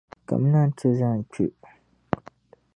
Kamina 0.27 0.59
nti 0.69 0.87
zani 0.97 1.23
kpe. 1.31 1.45